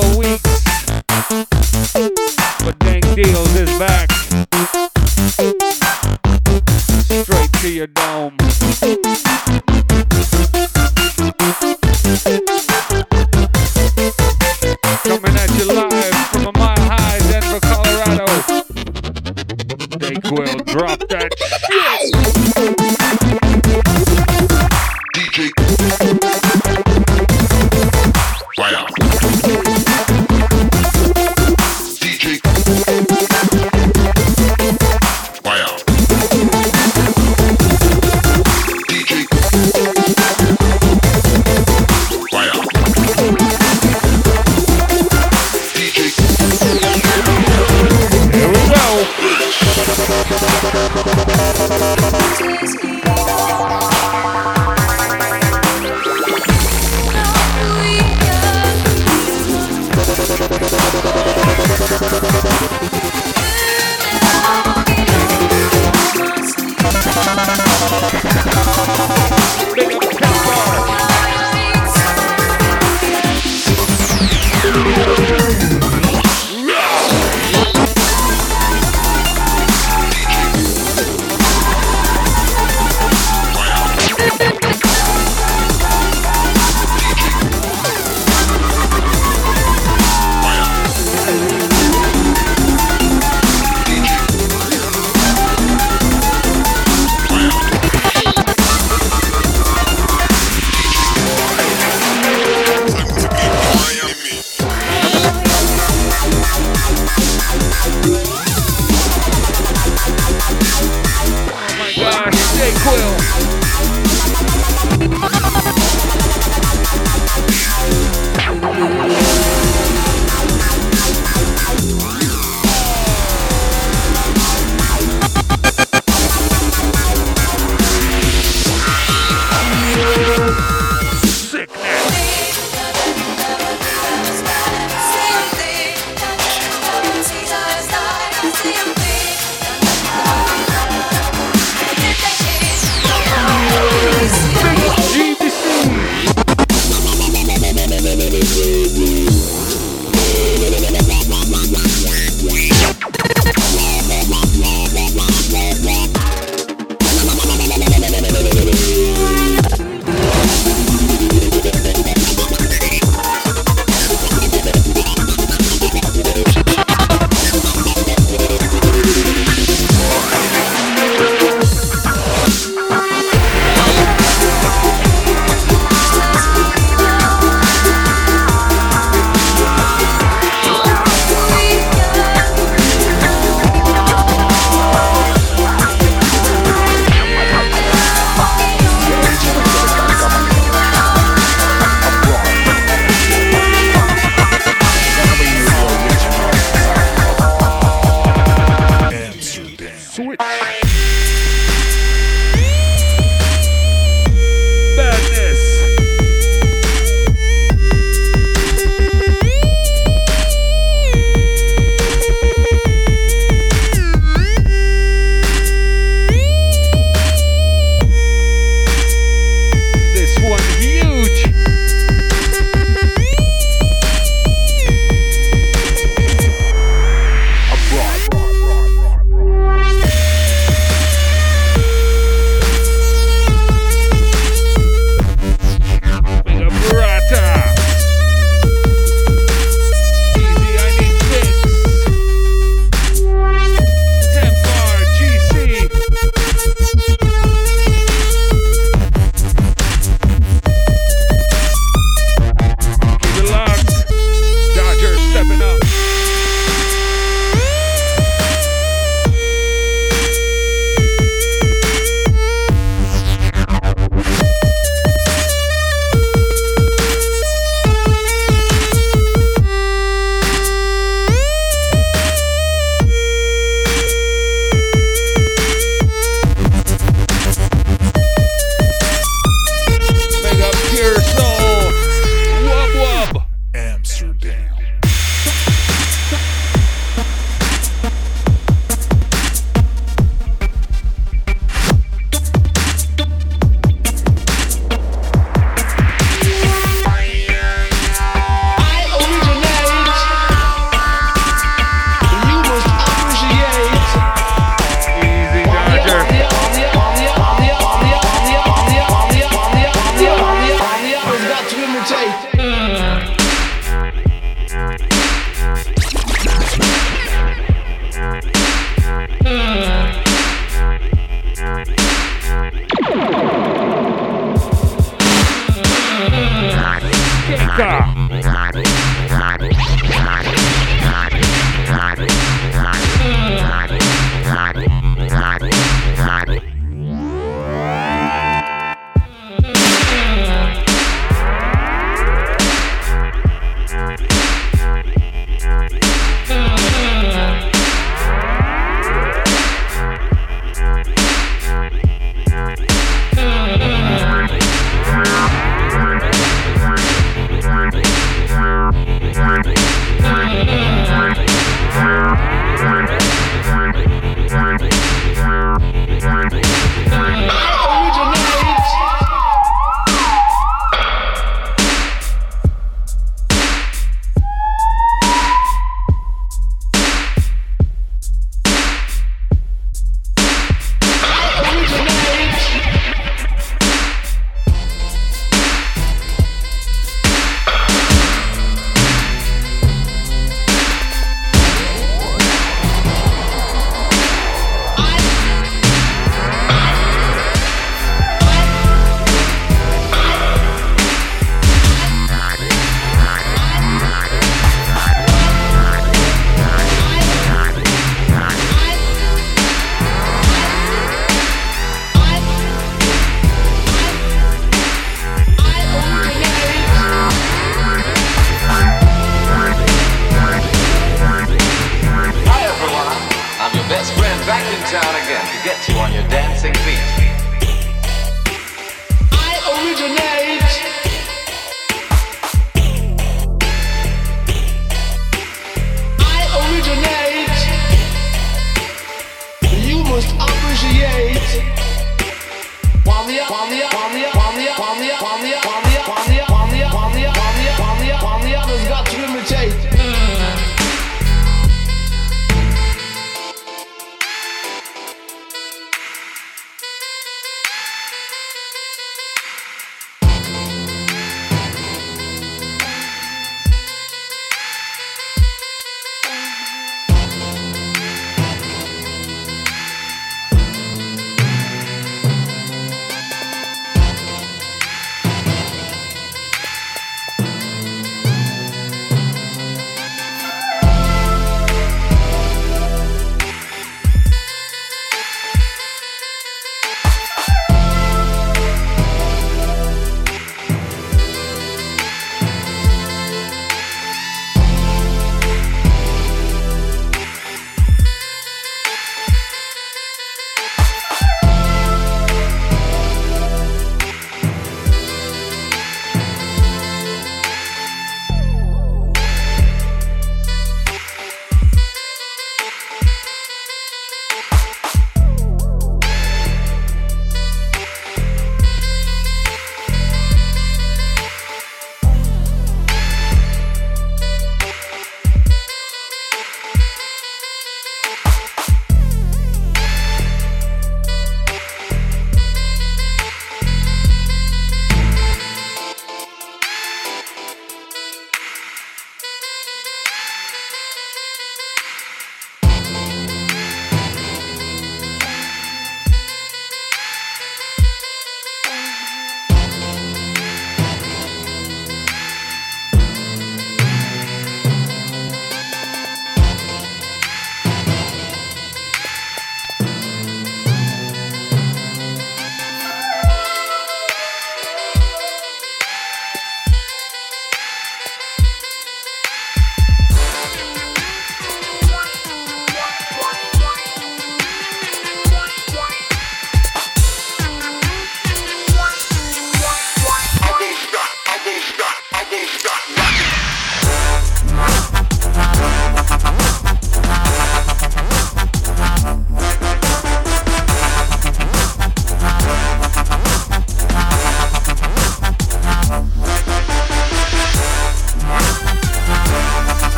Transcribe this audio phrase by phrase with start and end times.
[0.00, 0.62] Couple weeks,
[2.60, 4.12] but Dank Deals is back.
[7.08, 8.36] Straight to your dome.
[15.02, 18.26] Coming at you live from a mile high Denver, Colorado.
[19.98, 21.97] Dayquil, drop that shit.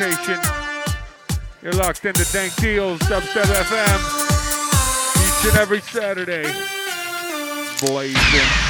[0.00, 0.40] Rotation.
[1.62, 4.00] You're locked into Dank Deals, Dubstep FM.
[5.26, 6.50] Each and every Saturday.
[7.80, 8.69] Blazing.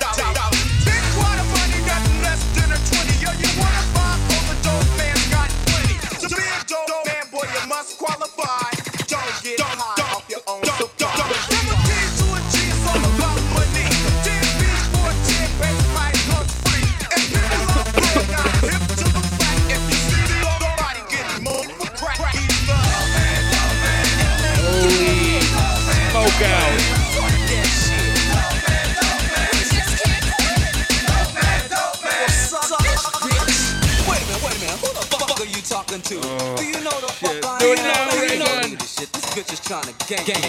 [39.51, 40.39] just trying to gang gang.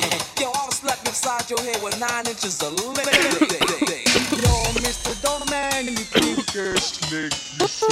[0.41, 3.07] Yo, I'm slapping inside your head with nine inches of limit.
[3.11, 5.21] Yo, Mr.
[5.21, 7.29] Don't man, you pink ass you
[7.67, 7.89] so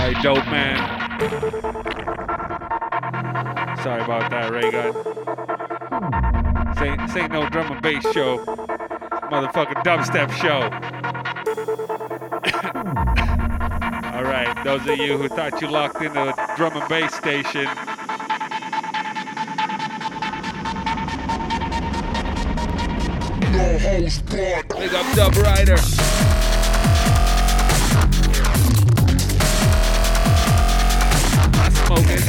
[0.00, 0.78] Hey, dope man.
[3.84, 4.92] Sorry about that, Ray Gun.
[6.76, 8.38] Say, this ain't no drum and bass show.
[9.30, 10.62] Motherfucking dubstep show.
[14.18, 17.68] All right, those of you who thought you locked into a drum and bass station,
[23.76, 25.76] host Big up Dub Rider.
[31.60, 32.27] I'm smoking.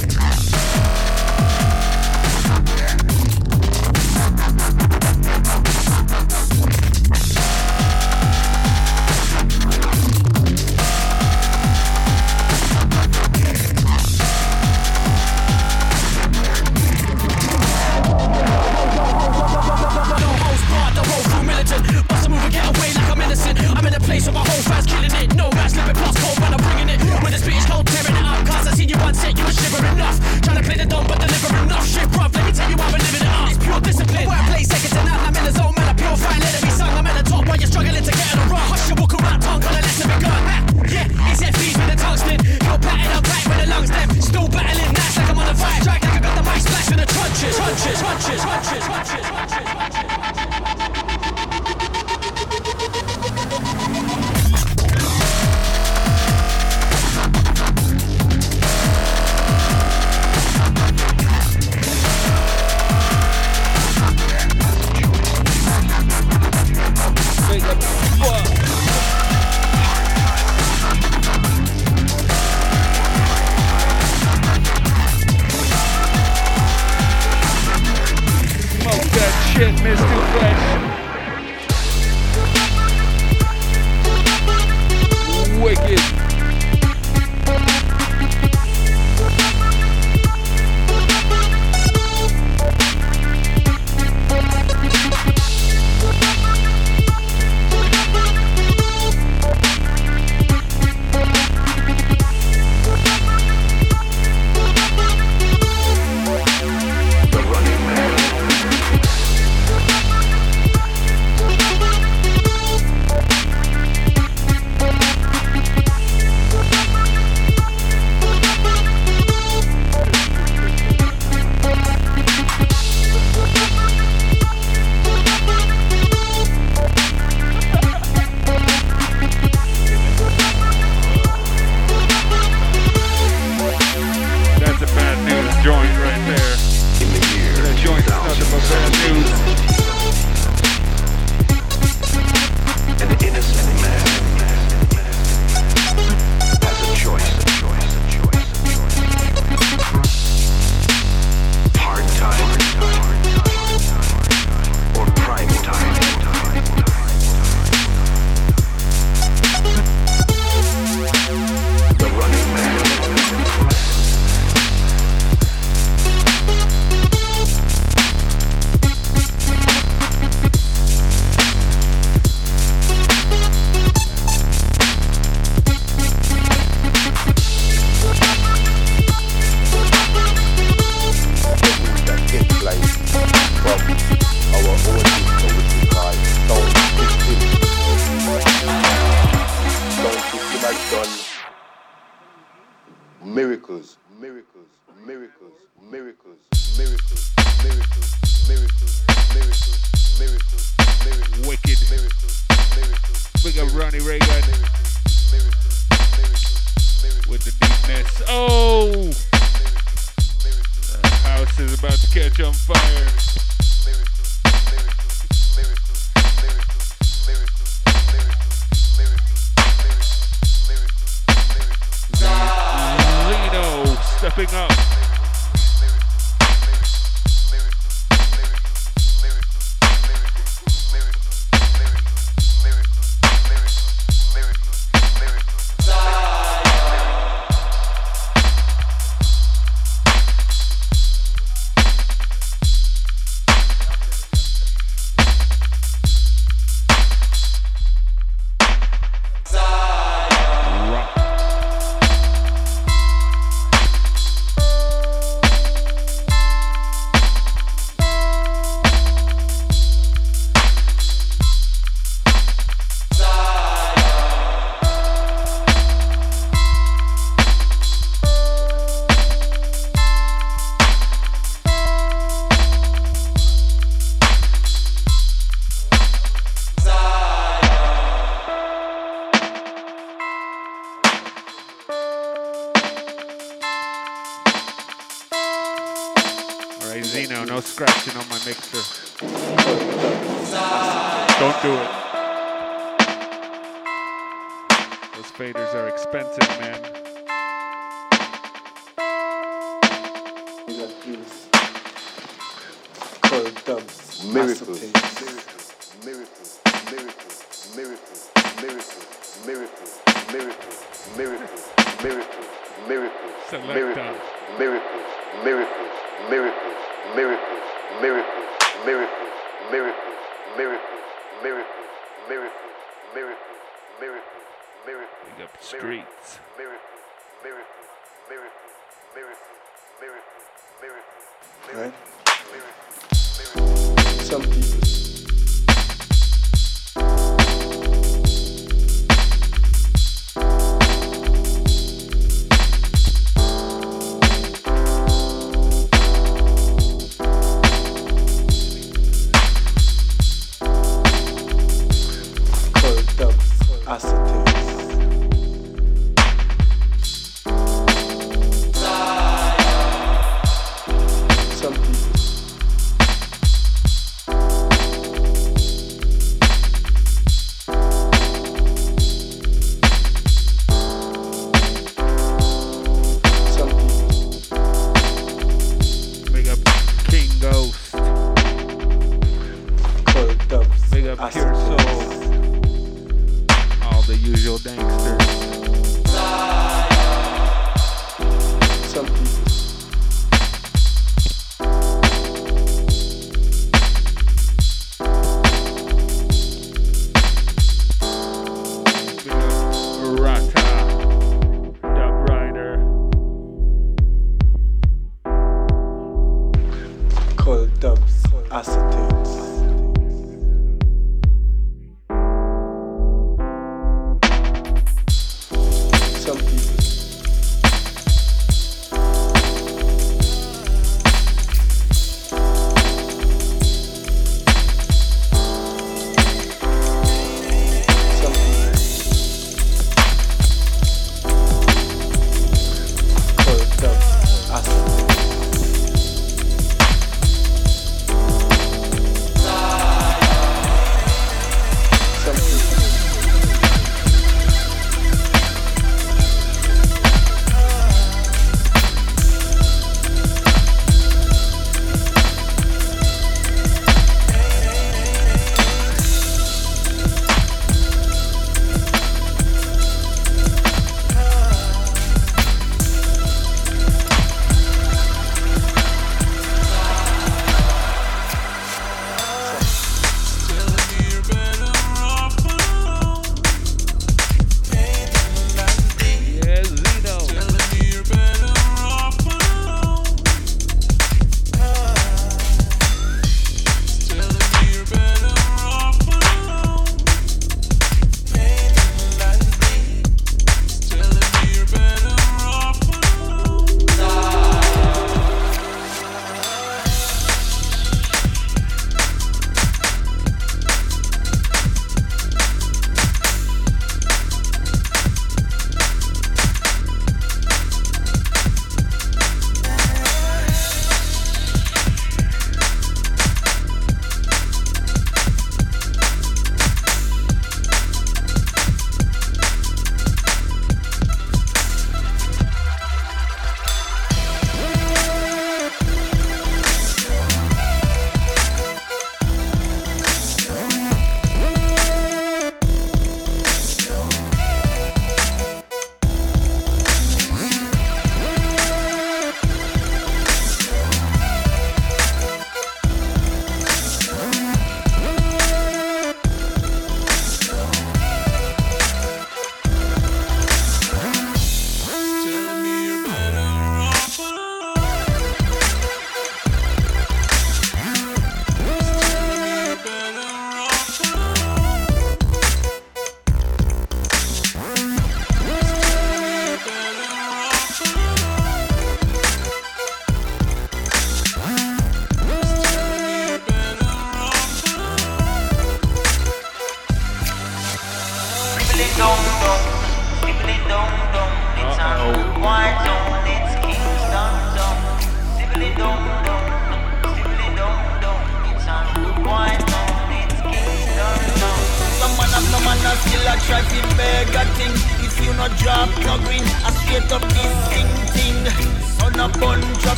[79.89, 80.48] is too fast.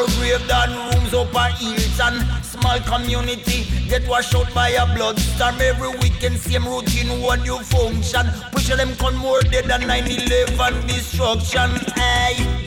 [0.00, 3.66] More grave than rooms up a Hilton Small community.
[3.88, 5.60] Get washed out by a bloodstorm.
[5.60, 8.26] Every weekend same routine one new function.
[8.52, 11.70] Push them con more dead than 9-11 destruction.
[11.94, 12.59] Hey.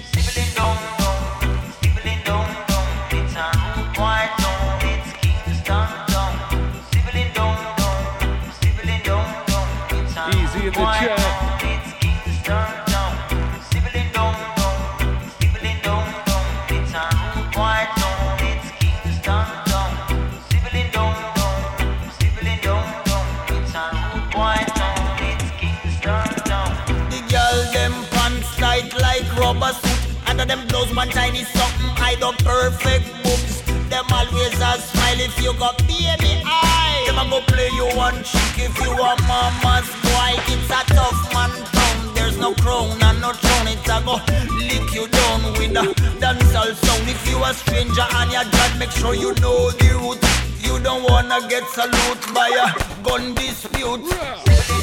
[30.44, 31.88] Under them blows one tiny something.
[31.96, 37.04] Hide up perfect boobs Them always a smile if you got baby eye.
[37.08, 40.36] Them a go play you one chick if you a mama's boy.
[40.52, 42.14] It's a tough man town.
[42.14, 43.72] There's no crown and no throne.
[43.72, 44.20] It's a go
[44.60, 45.88] lick you down with a
[46.20, 47.08] dancehall sound.
[47.08, 50.20] If you a stranger and your dad make sure you know the route.
[50.60, 52.68] You don't wanna get salute by a
[53.02, 54.04] gun dispute.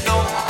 [0.08, 0.49] Show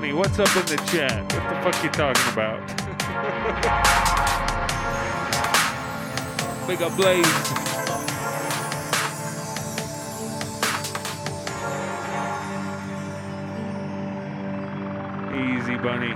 [0.00, 1.30] Bunny, what's up in the chat?
[1.30, 2.66] What the fuck you talking about?
[6.66, 7.26] Big up Blaze.
[15.34, 16.14] Easy, Bunny.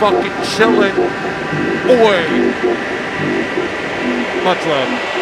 [0.00, 0.94] Fucking chilling.
[1.86, 2.24] Boy.
[4.42, 5.19] Much love.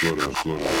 [0.00, 0.77] Down, slow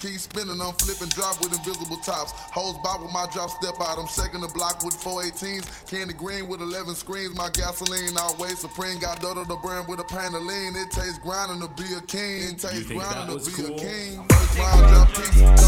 [0.00, 2.32] keep spinning, I'm flipping drop with invisible tops.
[2.54, 5.66] Hoes bop with my drop step out, I'm shaking the block with 418s.
[5.90, 8.98] Candy green with 11 screens, my gasoline always supreme.
[8.98, 10.28] Got Dodo the brand with a pan.
[10.28, 12.54] It tastes grinding to be a king.
[12.54, 13.74] It takes grinding to be cool?
[13.74, 14.24] a king.
[14.28, 15.67] First drop piece.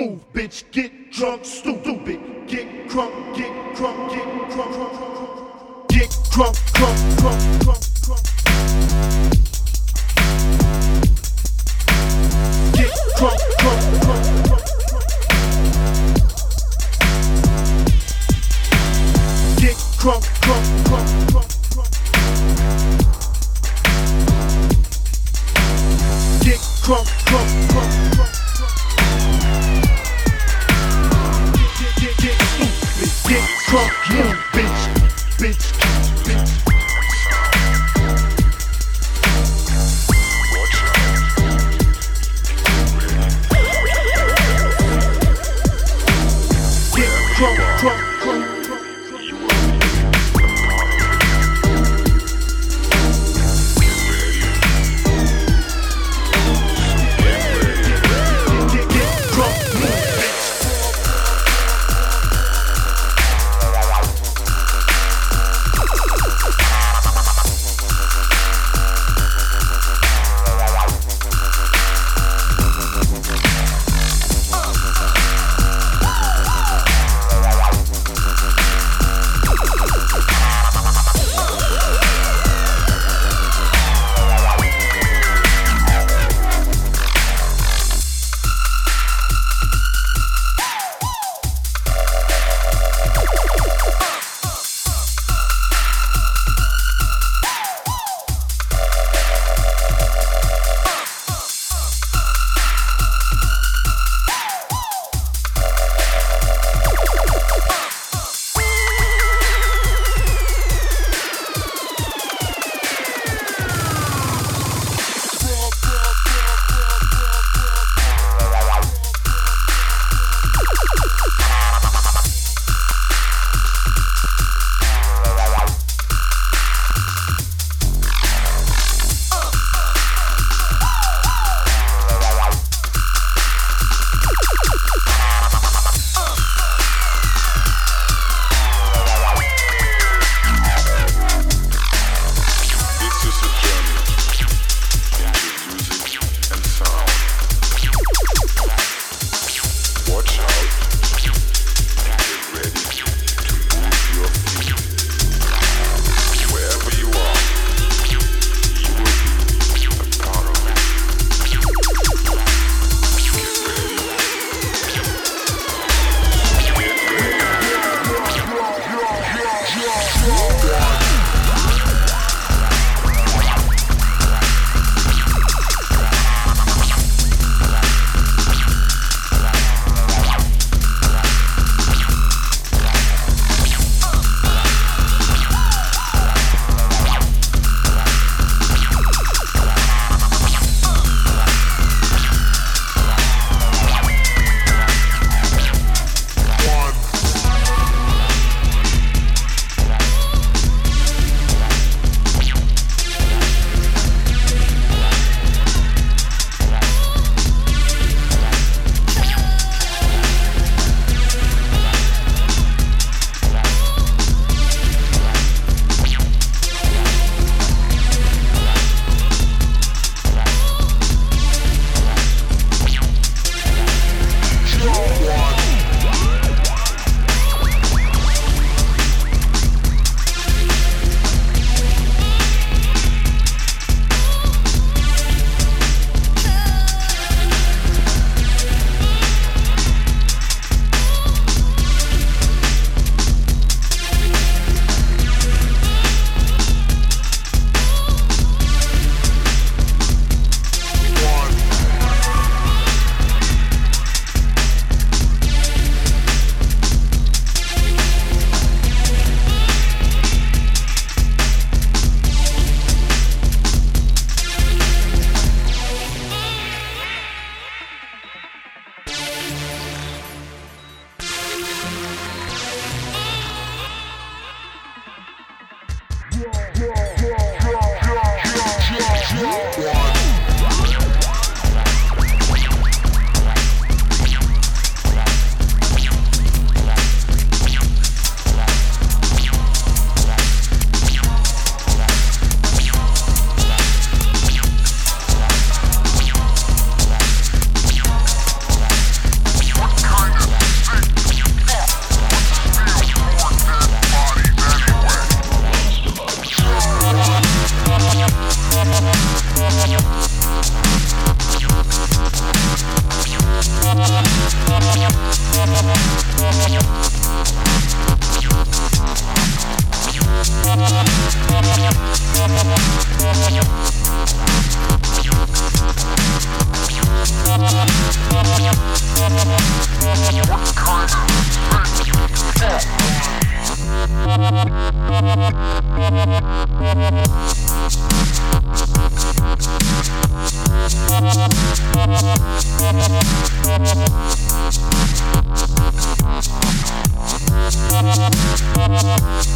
[0.00, 0.39] move, bitch,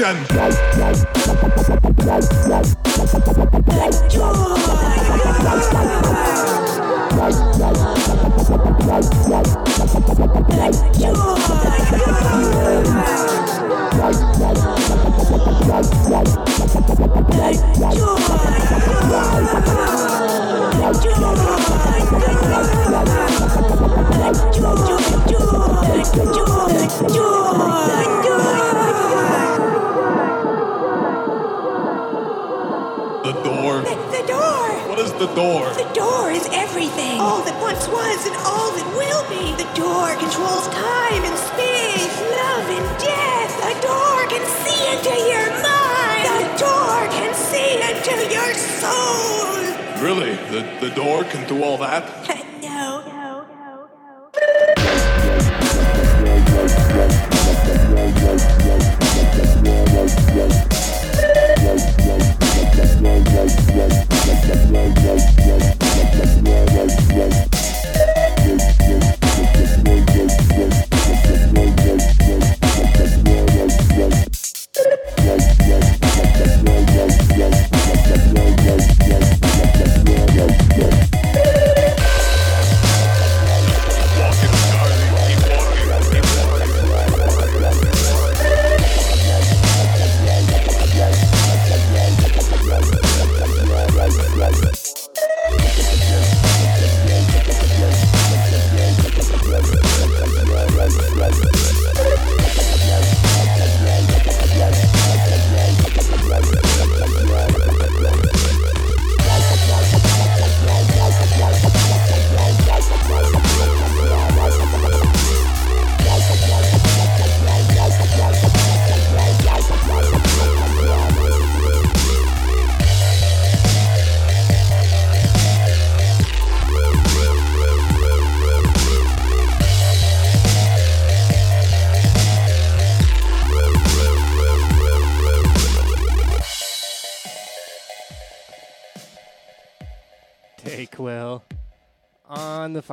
[0.00, 0.27] Action!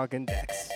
[0.06, 0.70] talking decks.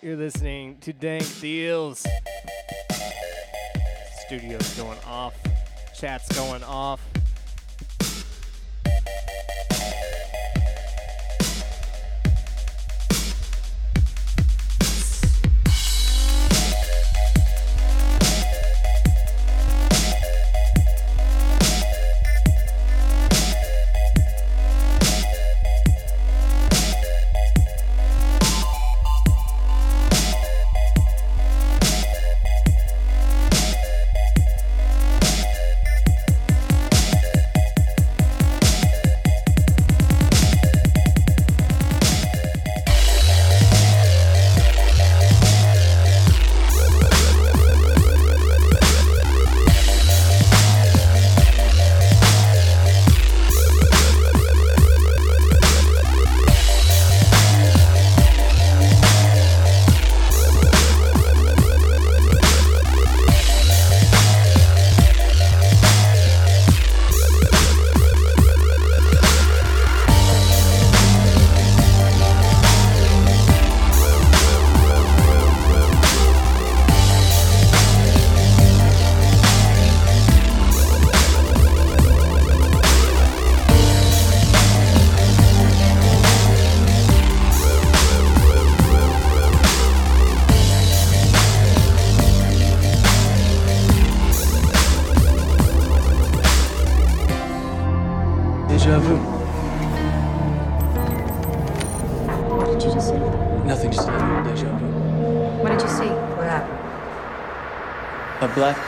[0.00, 2.06] You're listening to Dank Deals.
[4.26, 5.34] Studio's going off,
[5.92, 7.00] chat's going off.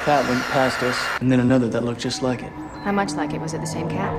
[0.04, 2.52] Cat went past us, and then another that looked just like it.
[2.82, 3.40] How much like it?
[3.40, 4.12] Was it the same cat?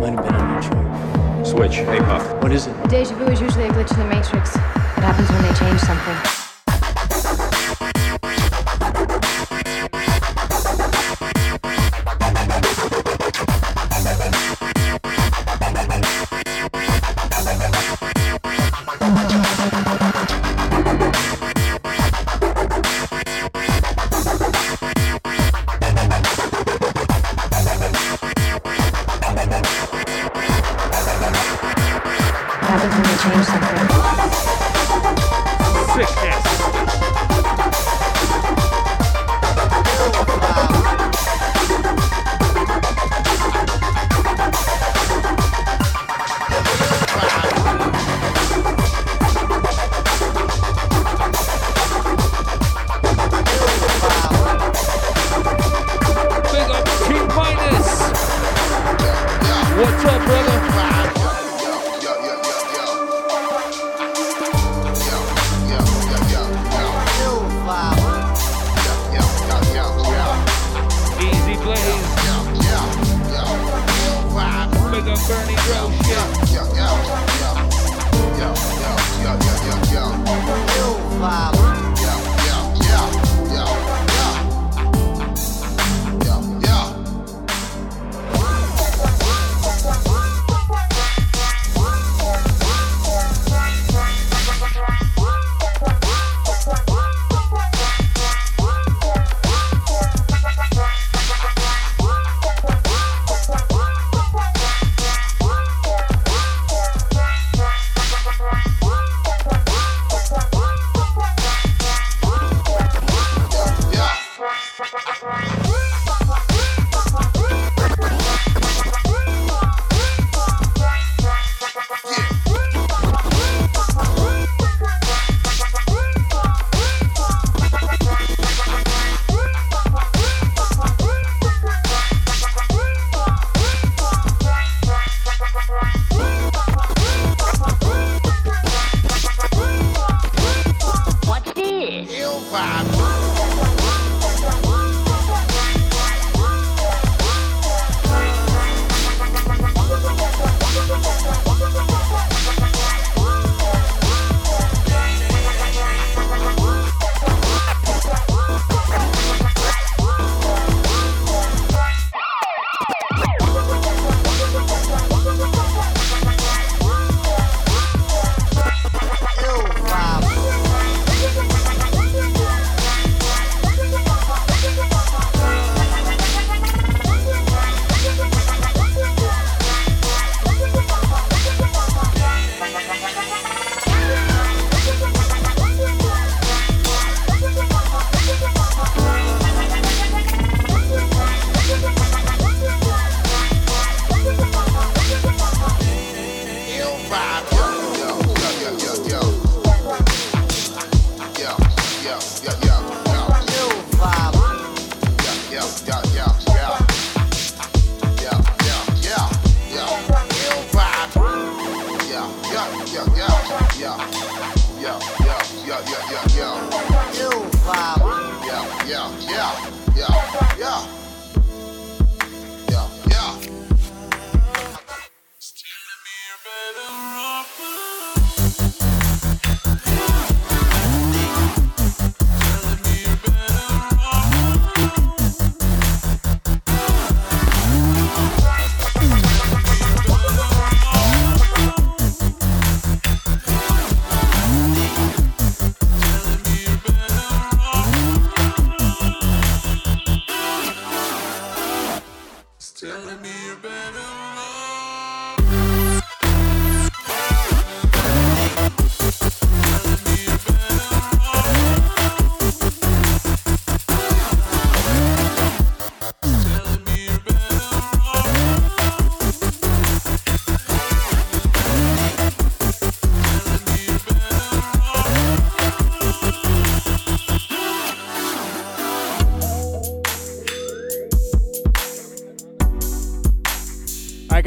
[0.00, 1.44] Might have been, I'm not sure.
[1.44, 1.86] Switch.
[1.86, 2.42] Apoc.
[2.42, 2.88] What is it?
[2.88, 4.56] Deja vu is usually a glitch in the Matrix.
[4.56, 4.60] It
[5.04, 6.37] happens when they change something.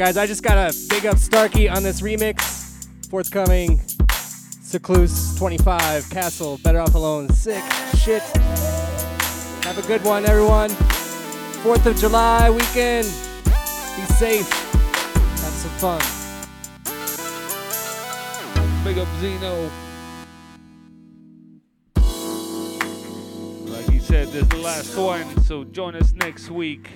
[0.04, 2.88] Guys, I just got to big up Starkey on this remix.
[3.08, 3.80] Forthcoming
[4.60, 7.62] Secluse 25, Castle, Better Off Alone, sick
[7.98, 8.20] shit.
[9.62, 10.70] Have a good one, everyone.
[10.70, 13.06] 4th of July weekend.
[13.44, 14.50] Be safe.
[14.50, 16.00] Have some fun.
[18.82, 19.70] Big up Zeno.
[23.70, 26.90] Like he said, this is the last one, so join us next week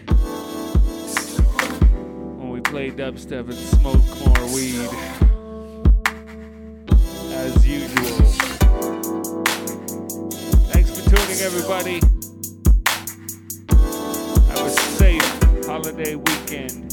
[2.71, 4.89] play dubstep and smoke more weed.
[7.33, 8.27] As usual.
[10.73, 12.01] Thanks for tuning, everybody.
[14.49, 16.86] Have a safe holiday weekend.